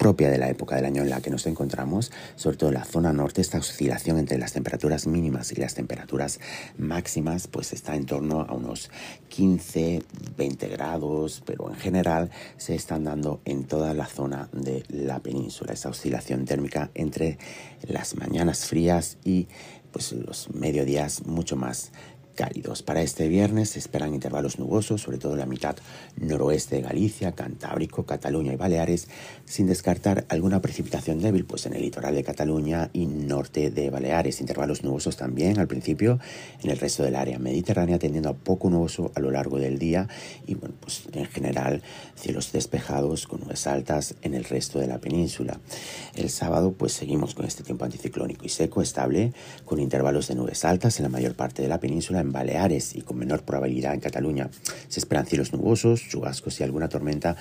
[0.02, 2.86] propia de la época del año en la que nos encontramos, sobre todo en la
[2.86, 6.40] zona norte, esta oscilación entre las temperaturas mínimas y las temperaturas
[6.76, 8.90] máximas, pues está en torno a unos
[9.30, 10.02] 15,
[10.36, 15.74] 20 grados, pero en general se están dando en toda la zona de la península,
[15.74, 17.38] esa oscilación térmica entre
[17.88, 19.50] las mañanas frías y
[19.92, 21.92] pues los mediodías mucho más
[22.86, 25.76] Para este viernes se esperan intervalos nubosos, sobre todo en la mitad
[26.16, 29.08] noroeste de Galicia, Cantábrico, Cataluña y Baleares,
[29.46, 34.42] sin descartar alguna precipitación débil pues en el litoral de Cataluña y norte de Baleares.
[34.42, 36.20] Intervalos nubosos también al principio
[36.64, 40.08] en el resto del área mediterránea, tendiendo a poco nuboso a lo largo del día
[40.48, 41.84] y bueno, pues en general
[42.22, 45.60] cielos despejados con nubes altas en el resto de la península.
[46.16, 49.34] El sábado pues seguimos con este tiempo anticiclónico y seco, estable,
[49.66, 53.02] con intervalos de nubes altas en la mayor parte de la península en Baleares y
[53.02, 54.50] con menor probabilidad en Cataluña.
[54.88, 57.36] Se esperan cielos nubosos, chubascos y alguna tormenta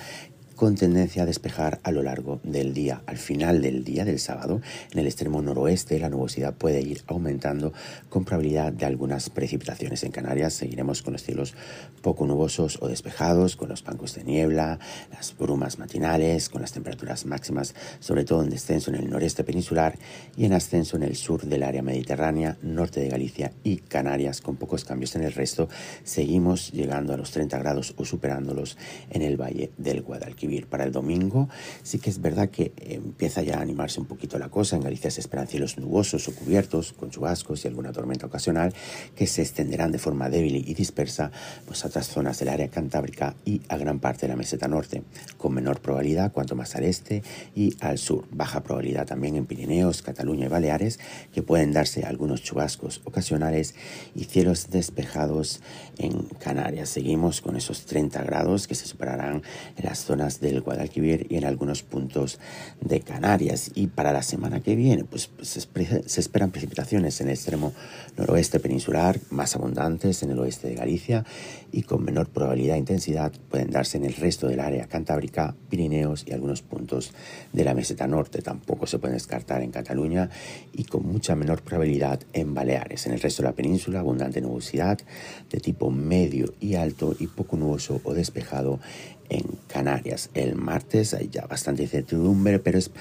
[0.61, 3.01] con tendencia a despejar a lo largo del día.
[3.07, 7.73] Al final del día del sábado, en el extremo noroeste, la nubosidad puede ir aumentando
[8.09, 10.03] con probabilidad de algunas precipitaciones.
[10.03, 11.55] En Canarias seguiremos con los cielos
[12.03, 14.77] poco nubosos o despejados, con los bancos de niebla,
[15.11, 19.97] las brumas matinales, con las temperaturas máximas, sobre todo en descenso en el noreste peninsular
[20.37, 24.57] y en ascenso en el sur del área mediterránea, norte de Galicia y Canarias, con
[24.57, 25.69] pocos cambios en el resto.
[26.03, 28.77] Seguimos llegando a los 30 grados o superándolos
[29.09, 31.49] en el valle del Guadalquivir para el domingo.
[31.83, 34.75] Sí que es verdad que empieza ya a animarse un poquito la cosa.
[34.75, 38.73] En Galicia se esperan cielos nubosos o cubiertos con chubascos y alguna tormenta ocasional
[39.15, 41.31] que se extenderán de forma débil y dispersa
[41.65, 45.03] pues, a otras zonas del área cantábrica y a gran parte de la meseta norte,
[45.37, 47.23] con menor probabilidad cuanto más al este
[47.55, 48.25] y al sur.
[48.31, 50.99] Baja probabilidad también en Pirineos, Cataluña y Baleares,
[51.33, 53.75] que pueden darse algunos chubascos ocasionales
[54.15, 55.61] y cielos despejados
[55.97, 56.89] en Canarias.
[56.89, 59.43] Seguimos con esos 30 grados que se superarán
[59.77, 62.39] en las zonas del Guadalquivir y en algunos puntos
[62.81, 63.71] de Canarias.
[63.75, 65.67] Y para la semana que viene, pues, pues
[66.05, 67.73] se esperan precipitaciones en el extremo
[68.17, 71.25] noroeste peninsular, más abundantes en el oeste de Galicia
[71.71, 76.25] y con menor probabilidad e intensidad pueden darse en el resto del área cantábrica, Pirineos
[76.27, 77.13] y algunos puntos
[77.53, 78.41] de la meseta norte.
[78.41, 80.29] Tampoco se pueden descartar en Cataluña
[80.73, 83.05] y con mucha menor probabilidad en Baleares.
[83.05, 84.99] En el resto de la península, abundante nubosidad
[85.49, 88.79] de tipo medio y alto y poco nuboso o despejado
[89.31, 90.29] en Canarias.
[90.33, 92.91] El martes hay ya bastante incertidumbre, pero es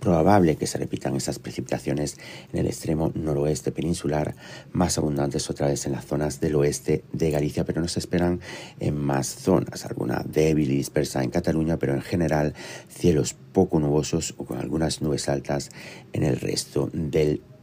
[0.00, 2.18] probable que se repitan estas precipitaciones
[2.52, 4.34] en el extremo noroeste peninsular,
[4.72, 8.40] más abundantes otra vez en las zonas del oeste de Galicia, pero no se esperan
[8.80, 12.54] en más zonas, alguna débil y dispersa en Cataluña, pero en general
[12.88, 15.70] cielos poco nubosos o con algunas nubes altas
[16.12, 17.53] en el resto del país.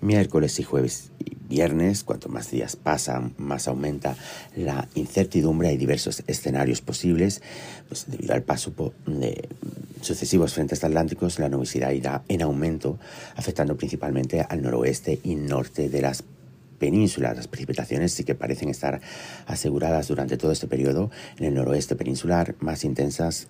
[0.00, 4.16] Miércoles y jueves y viernes, cuanto más días pasan, más aumenta
[4.56, 5.68] la incertidumbre.
[5.68, 7.42] Hay diversos escenarios posibles,
[7.88, 8.72] pues debido al paso
[9.06, 9.48] de
[10.00, 12.98] sucesivos frentes atlánticos, la nubosidad irá en aumento,
[13.36, 16.24] afectando principalmente al noroeste y norte de las
[16.78, 17.36] penínsulas.
[17.36, 19.00] Las precipitaciones sí que parecen estar
[19.46, 23.48] aseguradas durante todo este periodo en el noroeste peninsular, más intensas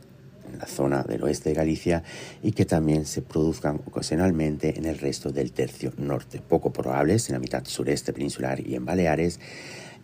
[0.52, 2.02] en la zona del oeste de Galicia
[2.42, 7.34] y que también se produzcan ocasionalmente en el resto del tercio norte, poco probables en
[7.34, 9.40] la mitad sureste peninsular y en Baleares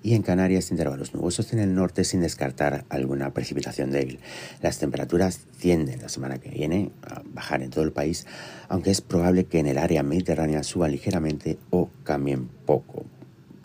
[0.03, 4.21] y en Canarias intervalos nubosos en el norte sin descartar alguna precipitación débil.
[4.63, 8.27] Las temperaturas tienden la semana que viene a bajar en todo el país,
[8.69, 13.05] aunque es probable que en el área mediterránea suban ligeramente o cambien poco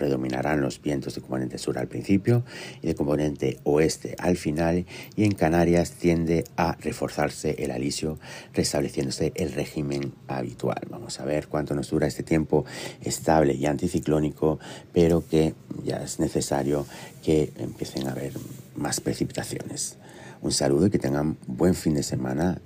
[0.01, 2.43] predominarán los vientos de componente sur al principio
[2.81, 8.17] y de componente oeste al final y en Canarias tiende a reforzarse el alisio
[8.51, 10.81] restableciéndose el régimen habitual.
[10.89, 12.65] Vamos a ver cuánto nos dura este tiempo
[13.03, 14.57] estable y anticiclónico,
[14.91, 15.53] pero que
[15.85, 16.87] ya es necesario
[17.23, 18.33] que empiecen a haber
[18.75, 19.97] más precipitaciones.
[20.41, 22.59] Un saludo y que tengan buen fin de semana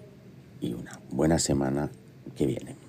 [0.61, 1.89] y una buena semana
[2.37, 2.84] que viene.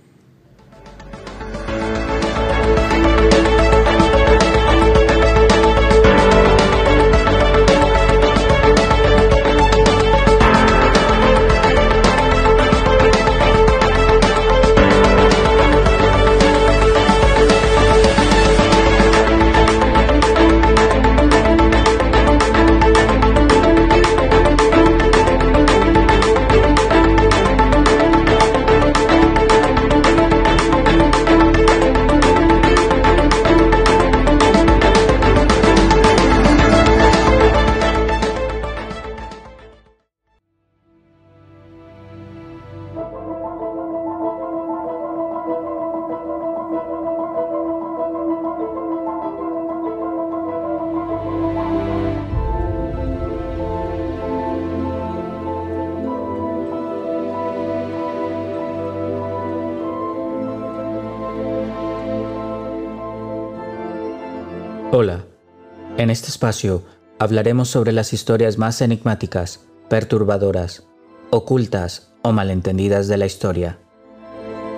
[66.36, 66.82] Espacio
[67.18, 70.84] hablaremos sobre las historias más enigmáticas, perturbadoras,
[71.30, 73.78] ocultas o malentendidas de la historia.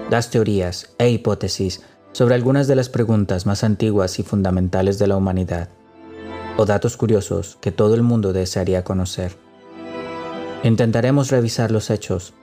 [0.09, 5.17] Las teorías e hipótesis sobre algunas de las preguntas más antiguas y fundamentales de la
[5.17, 5.69] humanidad,
[6.57, 9.37] o datos curiosos que todo el mundo desearía conocer.
[10.63, 12.35] Intentaremos revisar los hechos,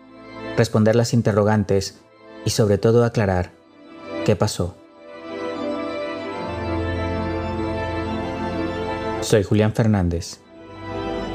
[0.57, 2.01] responder las interrogantes
[2.43, 3.53] y sobre todo aclarar
[4.25, 4.75] qué pasó.
[9.25, 10.39] Soy Julián Fernández.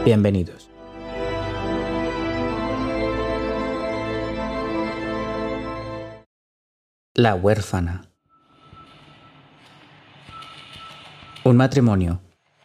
[0.05, 0.70] Bienvenidos.
[7.14, 8.03] La huérfana.
[11.42, 12.20] Un matrimonio,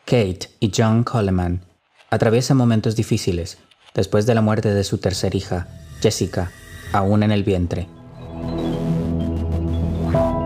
[0.05, 1.65] Kate y John Coleman,
[2.11, 3.57] atraviesan momentos difíciles
[3.95, 5.67] después de la muerte de su tercer hija,
[6.01, 6.51] Jessica,
[6.93, 7.87] aún en el vientre.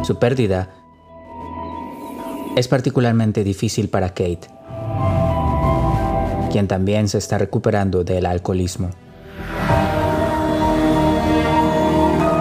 [0.04, 0.74] Su pérdida
[2.56, 4.59] es particularmente difícil para Kate,
[6.50, 8.90] quien también se está recuperando del alcoholismo.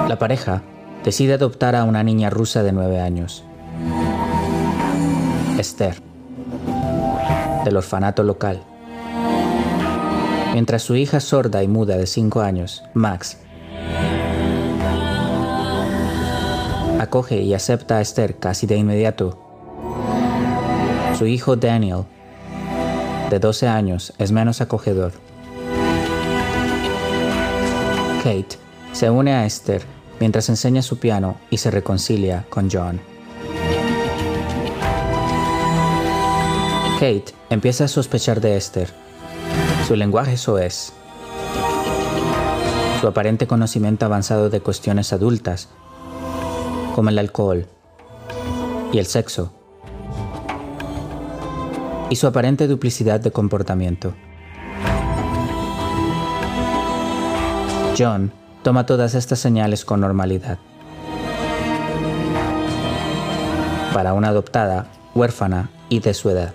[0.08, 0.62] La pareja
[1.04, 3.44] decide adoptar a una niña rusa de 9 años,
[5.59, 5.96] Esther,
[7.64, 8.62] del orfanato local,
[10.52, 13.38] mientras su hija sorda y muda de 5 años, Max,
[16.98, 19.38] acoge y acepta a Esther casi de inmediato.
[21.16, 22.04] Su hijo Daniel
[23.31, 25.12] de 12 años es menos acogedor.
[28.18, 28.57] Kate
[28.93, 29.83] se une a Esther
[30.18, 33.01] mientras enseña su piano y se reconcilia con John.
[36.95, 38.89] Kate empieza a sospechar de Esther.
[39.87, 40.93] Su lenguaje soez,
[43.01, 45.68] su aparente conocimiento avanzado de cuestiones adultas,
[46.95, 47.66] como el alcohol
[48.93, 49.53] y el sexo,
[52.11, 54.14] y su aparente duplicidad de comportamiento.
[57.98, 58.32] John
[58.62, 60.59] toma todas estas señales con normalidad.
[63.92, 66.54] Para una adoptada, huérfana y de su edad.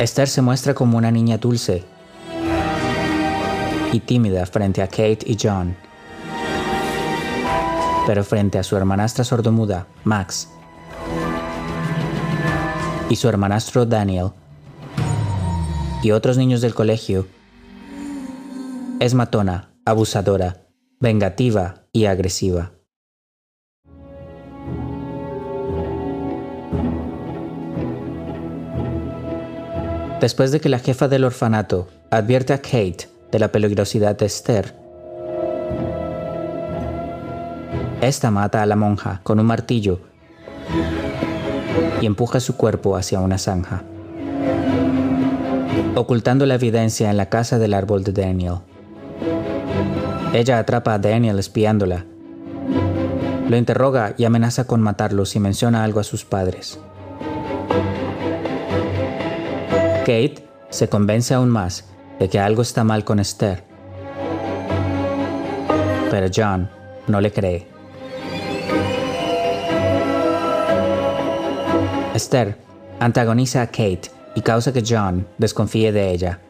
[0.00, 1.84] Esther se muestra como una niña dulce
[3.92, 5.76] y tímida frente a Kate y John.
[8.06, 10.48] Pero frente a su hermanastra sordomuda, Max,
[13.10, 14.30] y su hermanastro Daniel,
[16.02, 17.26] y otros niños del colegio,
[19.00, 20.66] es matona, abusadora,
[21.00, 22.72] vengativa y agresiva.
[30.20, 34.74] Después de que la jefa del orfanato advierte a Kate de la peligrosidad de Esther,
[38.00, 40.07] esta mata a la monja con un martillo
[42.00, 43.82] y empuja su cuerpo hacia una zanja,
[45.94, 48.58] ocultando la evidencia en la casa del árbol de Daniel.
[50.32, 52.04] Ella atrapa a Daniel espiándola,
[53.48, 56.78] lo interroga y amenaza con matarlo si menciona algo a sus padres.
[60.00, 61.84] Kate se convence aún más
[62.18, 63.64] de que algo está mal con Esther.
[66.10, 66.68] Pero John
[67.06, 67.77] no le cree.
[72.18, 72.58] Esther
[72.98, 76.40] antagoniza a Kate y causa que John desconfíe de ella.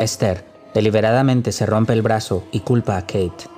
[0.00, 3.48] Esther deliberadamente se rompe el brazo y culpa a Kate.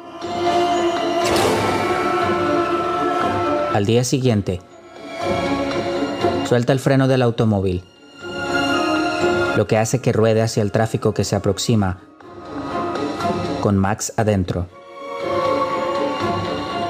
[3.75, 4.63] Al día siguiente,
[6.49, 7.85] suelta el freno del automóvil,
[9.59, 11.99] lo que hace que ruede hacia el tráfico que se aproxima,
[13.61, 14.69] con Max adentro.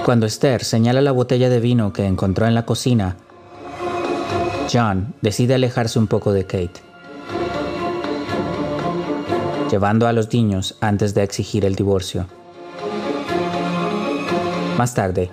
[0.05, 3.17] Cuando Esther señala la botella de vino que encontró en la cocina,
[4.71, 6.81] John decide alejarse un poco de Kate,
[9.71, 12.27] llevando a los niños antes de exigir el divorcio.
[14.77, 15.31] Más tarde,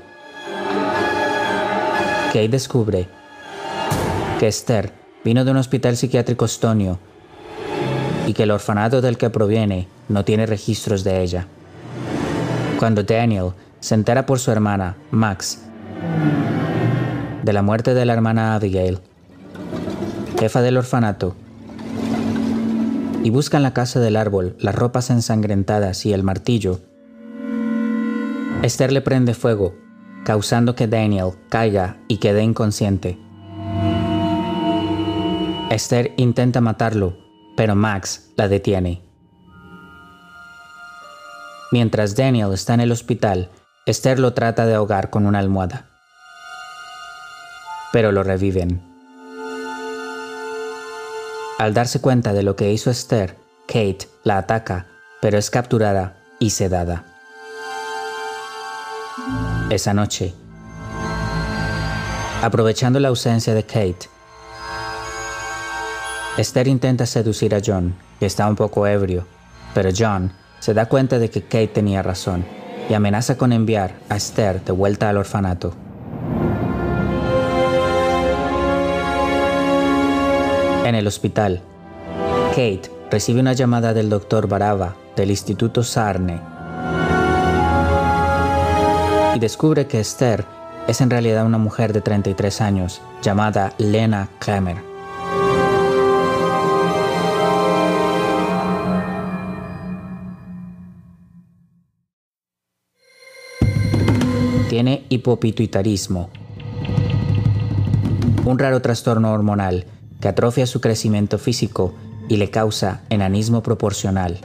[2.28, 3.08] Kate descubre
[4.40, 4.94] que Esther
[5.24, 7.00] vino de un hospital psiquiátrico estonio
[8.28, 11.48] y que el orfanato del que proviene no tiene registros de ella.
[12.78, 15.64] Cuando Daniel se entera por su hermana, Max,
[17.44, 19.00] de la muerte de la hermana Abigail,
[20.40, 21.36] jefa del orfanato,
[23.24, 26.80] y busca en la casa del árbol las ropas ensangrentadas y el martillo,
[28.62, 29.74] Esther le prende fuego
[30.24, 33.18] causando que Daniel caiga y quede inconsciente.
[35.70, 37.18] Esther intenta matarlo,
[37.56, 39.02] pero Max la detiene.
[41.72, 43.50] Mientras Daniel está en el hospital,
[43.90, 45.88] Esther lo trata de ahogar con una almohada.
[47.92, 48.84] Pero lo reviven.
[51.58, 53.36] Al darse cuenta de lo que hizo Esther,
[53.68, 54.86] Kate la ataca,
[55.22, 57.04] pero es capturada y sedada
[59.72, 60.34] esa noche.
[62.44, 64.08] Aprovechando la ausencia de Kate,
[66.38, 69.26] Esther intenta seducir a John, que está un poco ebrio,
[69.74, 72.59] pero John se da cuenta de que Kate tenía razón
[72.90, 75.74] y amenaza con enviar a Esther de vuelta al orfanato.
[80.86, 81.62] En el hospital,
[82.50, 86.42] Kate recibe una llamada del doctor Baraba del Instituto Sarne
[89.36, 90.44] y descubre que Esther
[90.88, 94.89] es en realidad una mujer de 33 años llamada Lena Kramer.
[104.70, 106.30] Tiene hipopituitarismo,
[108.46, 109.88] un raro trastorno hormonal
[110.22, 111.96] que atrofia su crecimiento físico
[112.28, 114.38] y le causa enanismo proporcional.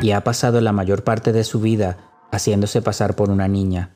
[0.00, 1.98] Y ha pasado la mayor parte de su vida
[2.32, 3.90] haciéndose pasar por una niña.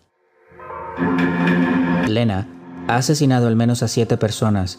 [2.07, 2.49] Lena
[2.89, 4.79] ha asesinado al menos a siete personas,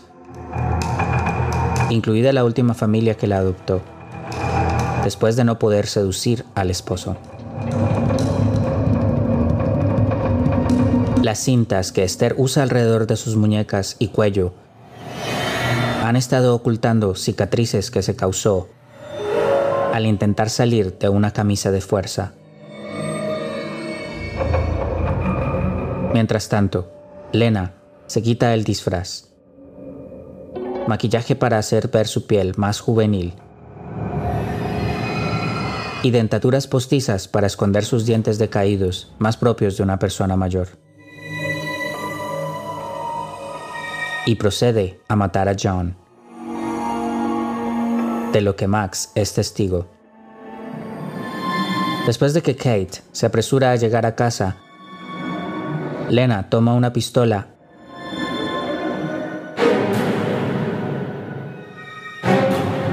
[1.90, 3.82] incluida la última familia que la adoptó,
[5.04, 7.18] después de no poder seducir al esposo.
[11.24, 14.52] Las cintas que Esther usa alrededor de sus muñecas y cuello
[16.04, 18.68] han estado ocultando cicatrices que se causó
[19.94, 22.34] al intentar salir de una camisa de fuerza.
[26.12, 26.92] Mientras tanto,
[27.32, 29.30] Lena se quita el disfraz.
[30.90, 33.34] Maquillaje para hacer ver su piel más juvenil.
[36.02, 40.83] Y dentaduras postizas para esconder sus dientes decaídos, más propios de una persona mayor.
[44.26, 45.98] Y procede a matar a John.
[48.32, 49.88] De lo que Max es testigo.
[52.06, 54.58] Después de que Kate se apresura a llegar a casa
[56.10, 57.48] Lena toma una pistola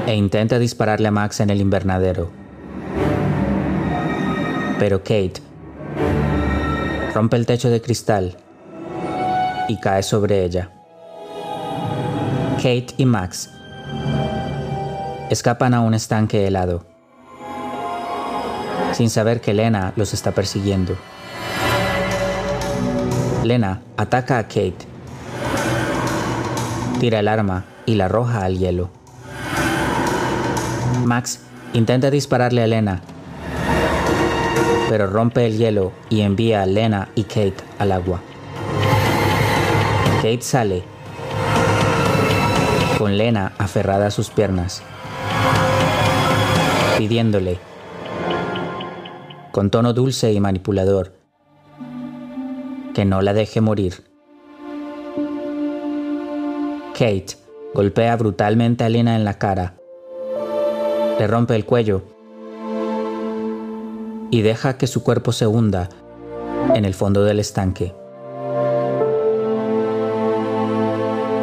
[0.07, 2.31] e intenta dispararle a Max en el invernadero.
[4.79, 5.33] Pero Kate
[7.13, 8.37] rompe el techo de cristal
[9.67, 10.80] y cae sobre ella.
[12.61, 13.49] Kate y Max
[15.31, 16.85] escapan a un estanque helado,
[18.93, 20.95] sin saber que Lena los está persiguiendo.
[23.43, 24.77] Lena ataca a Kate,
[26.99, 28.91] tira el arma y la arroja al hielo.
[31.03, 31.39] Max
[31.73, 33.01] intenta dispararle a Lena,
[34.87, 38.21] pero rompe el hielo y envía a Lena y Kate al agua.
[40.17, 40.83] Kate sale,
[43.01, 44.83] con Lena aferrada a sus piernas,
[46.99, 47.57] pidiéndole,
[49.51, 51.11] con tono dulce y manipulador,
[52.93, 54.03] que no la deje morir.
[56.93, 57.37] Kate
[57.73, 59.77] golpea brutalmente a Lena en la cara,
[61.17, 62.03] le rompe el cuello
[64.29, 65.89] y deja que su cuerpo se hunda
[66.75, 67.95] en el fondo del estanque.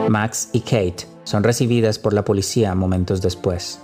[0.09, 3.83] Max y Kate son recibidas por la policía momentos después.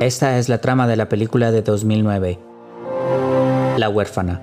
[0.00, 2.40] Esta es la trama de la película de 2009,
[3.76, 4.40] La huérfana,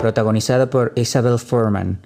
[0.00, 1.98] protagonizada por Isabel Furman,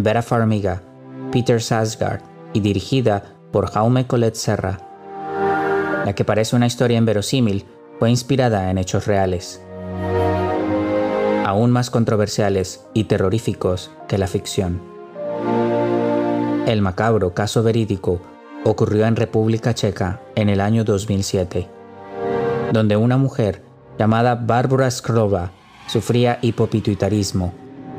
[0.00, 0.82] Vera Farmiga,
[1.30, 2.22] Peter Sarsgaard
[2.54, 3.22] y dirigida
[3.52, 4.78] por Jaume Colette Serra.
[6.04, 7.66] La que parece una historia inverosímil
[8.00, 9.62] fue inspirada en hechos reales,
[11.52, 14.80] aún más controversiales y terroríficos que la ficción.
[16.66, 18.22] El macabro caso verídico
[18.64, 21.68] ocurrió en República Checa en el año 2007,
[22.72, 23.62] donde una mujer
[23.98, 25.52] llamada Barbara Skrova
[25.88, 27.52] sufría hipopituitarismo,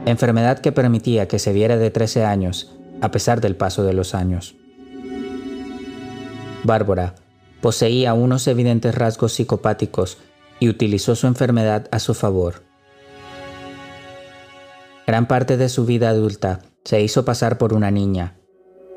[0.08, 4.16] enfermedad que permitía que se viera de 13 años a pesar del paso de los
[4.16, 4.56] años.
[6.64, 7.14] Bárbara
[7.62, 10.18] poseía unos evidentes rasgos psicopáticos
[10.60, 12.73] y utilizó su enfermedad a su favor.
[15.06, 18.38] Gran parte de su vida adulta se hizo pasar por una niña,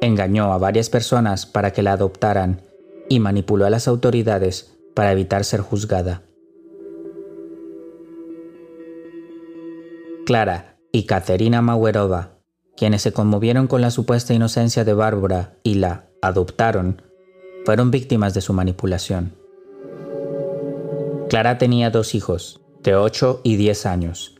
[0.00, 2.62] engañó a varias personas para que la adoptaran
[3.08, 6.22] y manipuló a las autoridades para evitar ser juzgada.
[10.24, 12.38] Clara y Katerina Mauerova,
[12.76, 17.02] quienes se conmovieron con la supuesta inocencia de Bárbara y la adoptaron,
[17.64, 19.34] fueron víctimas de su manipulación.
[21.28, 24.35] Clara tenía dos hijos, de 8 y 10 años.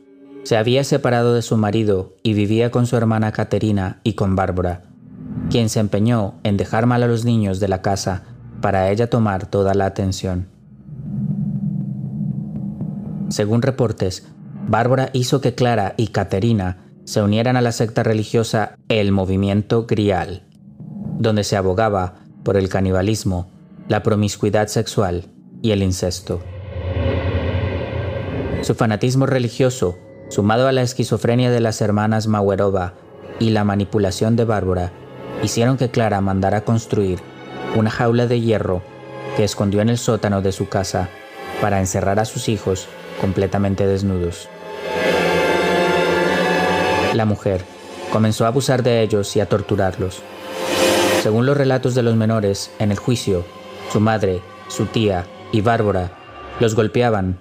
[0.47, 4.83] Se había separado de su marido y vivía con su hermana Caterina y con Bárbara,
[5.49, 8.23] quien se empeñó en dejar mal a los niños de la casa
[8.61, 10.47] para ella tomar toda la atención.
[13.27, 14.25] Según reportes,
[14.69, 20.43] Bárbara hizo que Clara y Caterina se unieran a la secta religiosa El Movimiento Grial,
[21.19, 23.49] donde se abogaba por el canibalismo,
[23.89, 25.25] la promiscuidad sexual
[25.61, 26.39] y el incesto.
[28.61, 29.97] Su fanatismo religioso,
[30.29, 32.93] sumado a la esquizofrenia de las hermanas Mauerova
[33.39, 34.91] y la manipulación de Bárbara,
[35.43, 37.19] hicieron que Clara mandara construir
[37.75, 38.81] una jaula de hierro
[39.35, 41.09] que escondió en el sótano de su casa
[41.61, 42.87] para encerrar a sus hijos
[43.21, 44.49] completamente desnudos.
[47.13, 47.63] La mujer
[48.11, 50.21] comenzó a abusar de ellos y a torturarlos.
[51.21, 53.43] Según los relatos de los menores, en el juicio,
[53.91, 56.11] su madre, su tía y Bárbara
[56.59, 57.39] los golpeaban,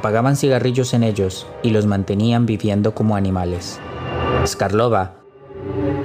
[0.00, 3.78] apagaban cigarrillos en ellos y los mantenían viviendo como animales.
[4.46, 5.16] Skarlova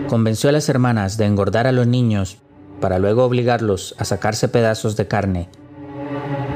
[0.09, 2.39] convenció a las hermanas de engordar a los niños
[2.81, 5.47] para luego obligarlos a sacarse pedazos de carne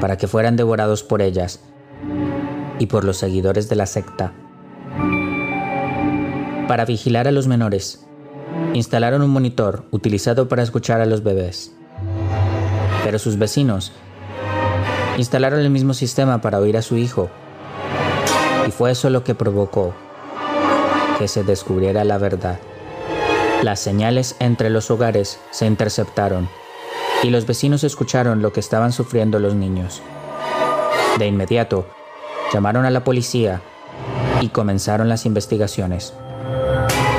[0.02, 1.60] para que fueran devorados por ellas
[2.78, 4.34] y por los seguidores de la secta.
[6.68, 8.04] Para vigilar a los menores,
[8.74, 11.72] instalaron un monitor utilizado para escuchar a los bebés.
[13.02, 13.92] Pero sus vecinos
[15.20, 17.30] instalaron el mismo sistema para oír a su hijo.
[18.66, 19.94] Y fue eso lo que provocó
[21.18, 22.58] que se descubriera la verdad.
[23.62, 26.48] Las señales entre los hogares se interceptaron
[27.22, 30.00] y los vecinos escucharon lo que estaban sufriendo los niños.
[31.18, 31.86] De inmediato,
[32.54, 33.60] llamaron a la policía
[34.40, 36.14] y comenzaron las investigaciones.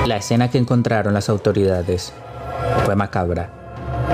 [0.08, 2.12] La escena que encontraron las autoridades
[2.86, 3.52] fue macabra.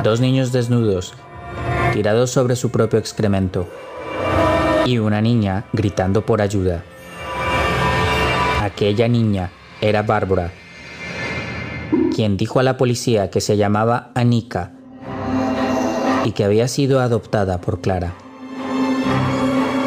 [0.03, 1.13] Dos niños desnudos,
[1.97, 3.65] tirados sobre su propio excremento,
[4.85, 6.83] y una niña gritando por ayuda.
[8.61, 9.49] Aquella niña
[9.81, 10.51] era Bárbara,
[12.13, 14.73] quien dijo a la policía que se llamaba Anika
[16.23, 18.13] y que había sido adoptada por Clara.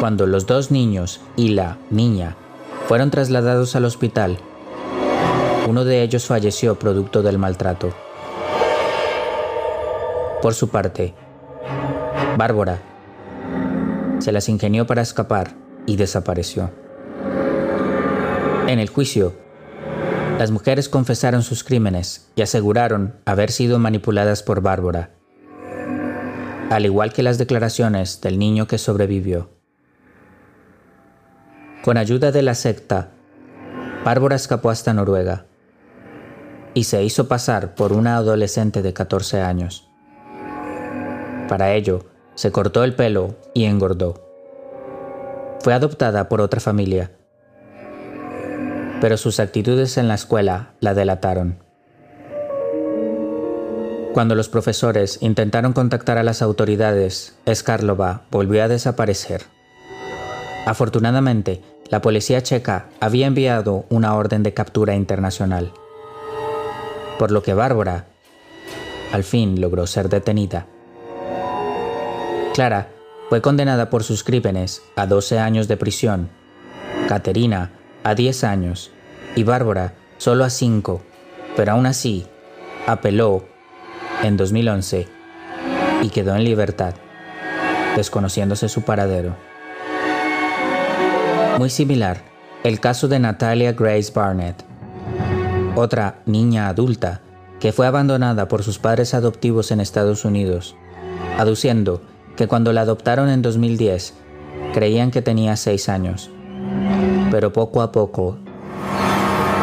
[0.01, 2.35] Cuando los dos niños y la niña
[2.89, 4.37] fueron trasladados al hospital.
[5.65, 7.93] Uno de ellos falleció producto del maltrato.
[10.41, 11.13] Por su parte,
[12.41, 12.79] Bárbara
[14.17, 15.53] se las ingenió para escapar
[15.85, 16.71] y desapareció.
[18.65, 19.35] En el juicio,
[20.39, 25.11] las mujeres confesaron sus crímenes y aseguraron haber sido manipuladas por Bárbara,
[26.71, 29.51] al igual que las declaraciones del niño que sobrevivió.
[31.83, 33.11] Con ayuda de la secta,
[34.03, 35.45] Bárbara escapó hasta Noruega
[36.73, 39.87] y se hizo pasar por una adolescente de 14 años.
[41.47, 44.27] Para ello, se cortó el pelo y engordó.
[45.61, 47.11] Fue adoptada por otra familia
[49.01, 51.57] pero sus actitudes en la escuela la delataron.
[54.13, 59.43] Cuando los profesores intentaron contactar a las autoridades, Skarlova volvió a desaparecer.
[60.65, 65.73] Afortunadamente, la policía checa había enviado una orden de captura internacional,
[67.17, 68.05] por lo que Bárbara
[69.11, 70.67] al fin logró ser detenida.
[72.53, 72.89] Clara
[73.29, 76.29] fue condenada por sus crímenes a 12 años de prisión.
[77.07, 77.71] Caterina
[78.03, 78.91] a 10 años
[79.35, 81.01] y Bárbara solo a 5,
[81.55, 82.27] pero aún así
[82.87, 83.45] apeló
[84.21, 85.07] en 2011
[86.01, 86.93] y quedó en libertad,
[87.95, 89.35] desconociéndose su paradero.
[91.57, 92.21] Muy similar,
[92.63, 94.65] el caso de Natalia Grace Barnett,
[95.75, 97.21] otra niña adulta
[97.61, 100.75] que fue abandonada por sus padres adoptivos en Estados Unidos,
[101.37, 102.01] aduciendo
[102.35, 104.13] que cuando la adoptaron en 2010
[104.73, 106.31] creían que tenía 6 años
[107.31, 108.37] pero poco a poco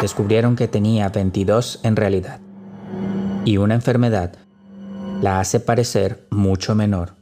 [0.00, 2.40] descubrieron que tenía 22 en realidad.
[3.44, 4.32] Y una enfermedad
[5.20, 7.14] la hace parecer mucho menor.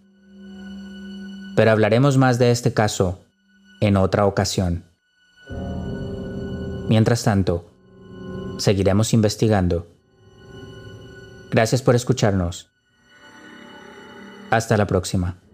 [1.56, 3.20] Pero hablaremos más de este caso
[3.80, 4.84] en otra ocasión.
[6.88, 7.68] Mientras tanto,
[8.58, 9.88] seguiremos investigando.
[11.50, 12.70] Gracias por escucharnos.
[14.50, 15.45] Hasta la próxima.